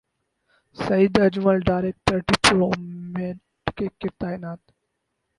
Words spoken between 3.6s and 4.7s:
cricket تعینات